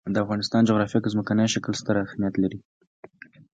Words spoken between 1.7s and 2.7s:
ستر اهمیت لري.